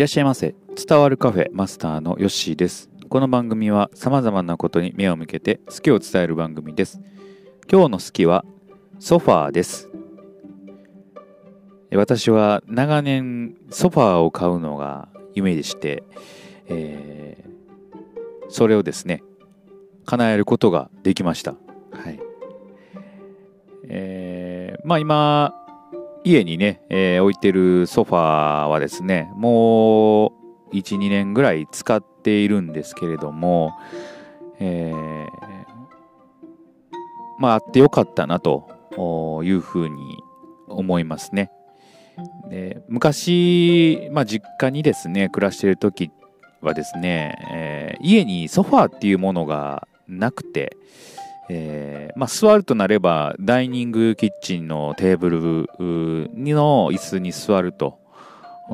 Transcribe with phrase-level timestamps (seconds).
[0.00, 0.54] いらっしゃいませ。
[0.88, 2.88] 伝わるカフェマスターのヨッシーです。
[3.10, 7.02] この番組は様々なことに目を向けて好きを伝える番組です。
[7.70, 8.46] 今日の好きは
[8.98, 9.90] ソファーです。
[11.90, 16.02] え私は長年ソファーを買うのが夢でして、
[16.70, 17.50] えー
[18.48, 19.22] それをですね、
[20.06, 21.56] 叶えることができました。
[21.92, 22.18] はい。
[23.84, 25.59] えーまあ今、
[26.24, 30.32] 家にね、えー置いてるソファーはですね、も
[30.70, 33.72] う1、2年ぐらい使っているんですけれども、
[34.58, 35.26] えー
[37.38, 40.18] まああってよかったなというふうに
[40.68, 41.50] 思いますね。
[42.50, 46.10] で昔、まあ、実家にですね、暮らしている時
[46.60, 50.76] はですね、えー家にソファーっていうものがなくて、
[51.52, 55.40] えーまあ、座るとなればダイニングキッチンのテーブル
[55.80, 57.98] の椅子に座ると。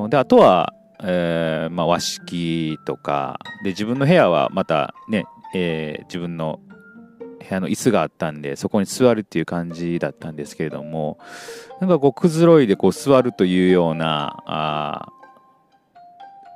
[0.09, 3.39] であとは、えーまあ、和式とか。
[3.63, 6.59] で自分の部屋はまたね、えー自分の
[7.39, 11.17] 部屋の椅子があったんでそこに座るっていう感じだったんですけれども。
[11.81, 15.07] なんかこうくずろいでこう座るというようなあ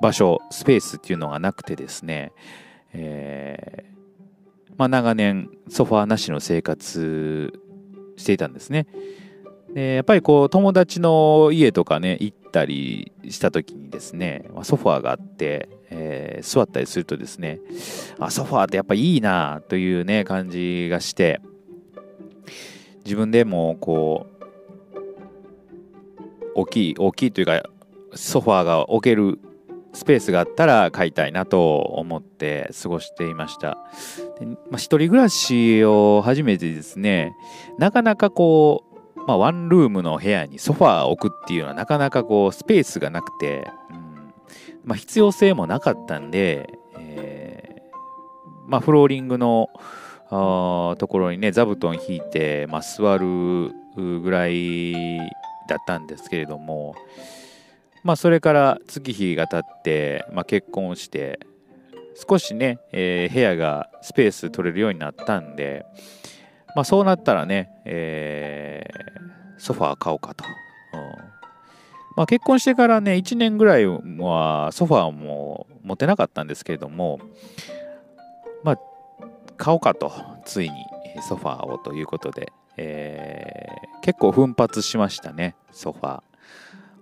[0.02, 2.32] 場所スペースっていうのがなくてですね、
[2.94, 3.91] えー
[4.82, 7.54] まあ、長年ソファーなしの生活
[8.18, 8.88] していたんですね。
[9.76, 17.60] でやっぱりこう友達の家とかね行ったりした時にですね、ま、ソファーがあって、えー座ったりするとですね
[18.18, 21.42] あソファーってやっぱいいなというね感じがして
[23.06, 24.26] 自分でもこ
[24.96, 27.62] う大きい大きいというか
[28.16, 29.40] ソファーが置ける
[29.94, 33.78] スペースがあったら買いたいなと思って過ごしていました。
[34.40, 37.36] でまあ、一人暮らしを始めてですね、
[37.78, 44.34] なかなかこう、まあ、ワンルームの部屋にソファーを置くっていうのはなかなかこうスペースがなくて、うん
[44.84, 47.82] まあ、必要性もなかったんで、えー
[48.68, 49.70] まあ、フローリングの
[50.30, 55.20] ところにね座布団引いて、まあ、座るぐらい
[55.68, 56.96] だったんですけれども、
[58.04, 61.40] まあ、それから月日が経って、まあ、結婚して
[62.28, 65.86] 少しね、えー部屋がスペース取れるようになったんで、
[66.76, 70.44] まあ、そうなったらね、えーソファー買おうかと。
[70.94, 71.02] うん
[72.18, 77.20] まあ、結婚してからね1年ぐらいはソファーも持てなかったんですけれども
[78.64, 78.80] まあ
[79.56, 80.12] 買おうかと
[80.44, 80.76] ついに
[81.22, 86.22] ソファーをということで、えー結構奮発しましたねソファー。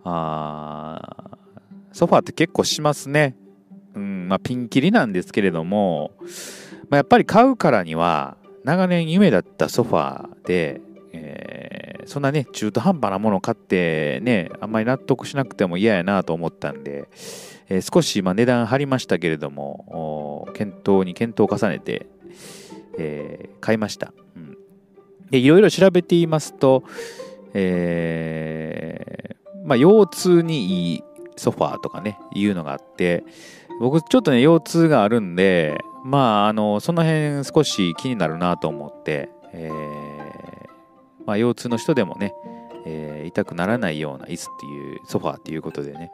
[0.04, 0.79] あー
[2.00, 3.36] ソファーって結構しますね。
[3.94, 6.12] うん、まあピンキリなんですけれども、
[6.90, 10.80] まあ、やっぱり買うからには長年夢だったソファーで、
[11.12, 17.10] えーそんなね中途半端なものを買ってねあんまり納得しなくても嫌やなと思ったんで、
[17.68, 22.08] えー少しま値段張りましたけれども検討に検討を重ねて、
[22.98, 24.14] えー買いました。
[24.38, 24.58] うん
[25.30, 26.86] でいろいろ調べていますと、
[27.54, 31.04] えーまあ、腰痛にいい
[31.40, 33.24] ソファーとかねいうのがあって
[33.80, 40.70] 僕ちょっとね腰痛があるんでまああのその辺少し気になるなと思って、えー
[41.26, 42.34] まあ、腰痛の人でもね、
[42.86, 46.12] えー痛くならないような椅子っていうソファーっていうことでね、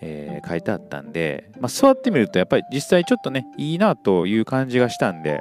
[0.00, 5.40] えー書いてあったんで、まあ、座ってみるとやっぱり実際ちょっとねいいなという感じがしたんで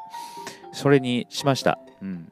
[0.73, 1.77] それにしました。
[2.01, 2.31] うん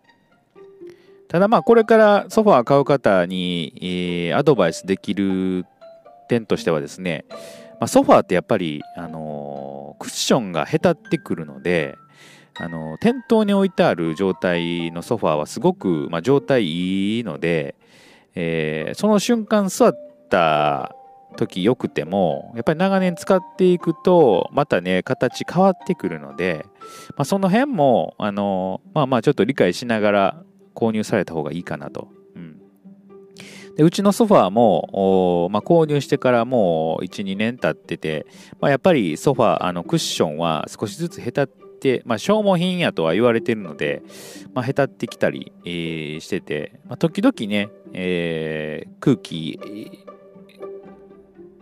[1.27, 5.67] ただまあこれからソファー買う方に、えーアドバイスできる
[6.29, 7.25] 点としてはですね、
[7.79, 11.97] まあ、ソファーってやっぱり、あのークッションがへたってくるので、
[12.55, 17.75] あのー店頭に置いてある状態のソファーはすごく、まあ、状態いいので、
[18.35, 19.97] えーその瞬間座っ
[20.29, 20.95] た
[21.35, 26.65] 時良くてもやっぱり長年使っていくとまたね形変わってくるので、
[27.15, 30.43] まあ、その辺もあのまあまあちょっと理解しながら
[30.75, 32.18] 購入された方がいいかなと。
[33.79, 38.25] でうちのソファーも、まあ、購入してからもう1、2年経ってて、
[38.59, 44.03] まあ、やっぱりソファー、あのクッションは少しずつへたって、まあ、消耗品やとは言われてるので、
[44.53, 49.57] まあ、へたってきたり、えーしてて、まあ、時々ね、えー空気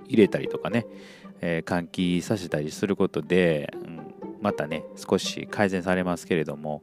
[0.07, 0.87] 入れたりとかね、
[1.41, 3.97] えー換気させたりすることで、うん
[4.41, 6.81] またね、少し改善されますけれども、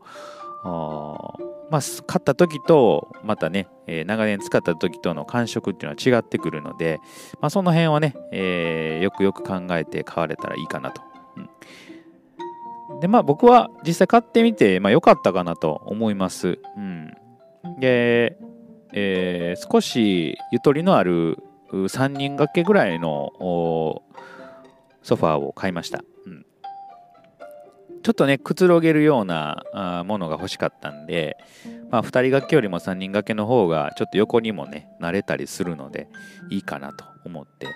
[0.64, 7.00] まあ、買った時と、またね、えー長年使った時との感触っていうのは違ってくるので、
[7.40, 11.02] まあ、その辺はね、えーよくよく考えて買われたらいいかなと。
[11.37, 11.50] うん
[13.00, 16.58] で、まあ僕は実際買ってみて、まあかったかなと思います。
[16.76, 17.12] うん。
[17.81, 18.37] で、
[18.93, 21.38] えー少しゆとりのある
[21.72, 23.32] 3人掛けぐらいの
[25.02, 26.05] ソファーを買いました。
[26.26, 26.46] うん、
[28.05, 31.39] ちょっとね、くつろげるようなものが欲しかったんで、
[31.91, 36.09] まあ、2人掛けよりも3人掛けの方がちょっと横にもね、慣れたりするので
[36.51, 37.67] いいかなと思って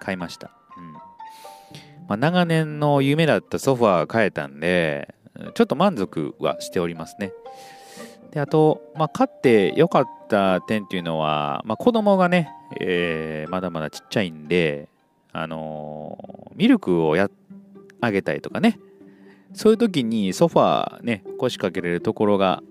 [0.00, 0.50] 買いました。
[0.78, 5.14] うんまあ、長年の夢だったソファー買えたんで、
[5.54, 7.32] ちょっと満足はしておりますね。
[8.30, 14.88] で、あと、まあ、買って良かった点っていうのは、まあ、子供がね、えー、まだまだちっちゃいんで、
[15.32, 17.28] あのー、ミルクをや
[18.00, 18.78] あげたりとかね、
[19.52, 22.62] そういう時にソファーね、腰掛けれるところが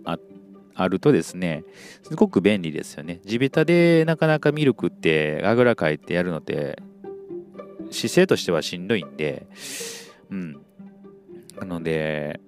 [0.75, 1.63] あるとですね、
[2.03, 3.19] すごく便利ですよね。
[3.25, 6.81] 地べたでなかなかミルクってあぐらかいてやるのって
[7.91, 9.47] 姿勢としてはしんどいんで、
[10.29, 10.61] うん。
[11.59, 12.39] なので、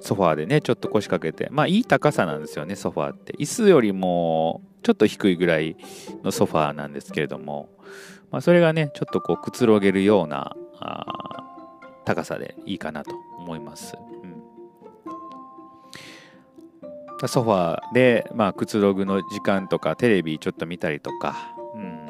[0.00, 3.32] ソファーでね、ちょっと腰掛けて、まあいい高さなんですよね、ソファーって。
[3.34, 5.76] 椅子よりもちょっと低いぐらい
[6.22, 7.68] のソファーなんですけれども、
[8.30, 10.54] まあそれがね、ちょっとこうくつろげるような
[12.08, 13.94] 高さでいいかなと思います。
[17.20, 21.36] うん、ソファーで、まあ、くつろぐの時間とかテレビちょっと見たりとか、
[21.74, 22.08] うん、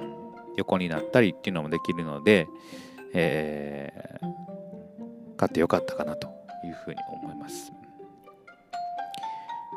[0.57, 2.47] 横になったりっていうのもできるので、
[3.13, 6.29] えー、買ってよかったかなと
[6.65, 7.73] いうふうに思います。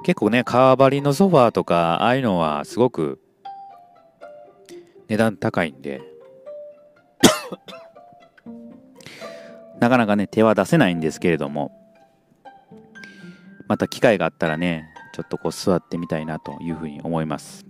[0.03, 3.19] 結構ね、革張りのソファーとか、ああいうのはすごく
[5.07, 6.10] 値段高いんで
[9.81, 11.71] なかなかね、手は出せないんですけれども、
[13.67, 17.65] また機会があったらね、ちょっとこう座ってみたいなというふうに思います。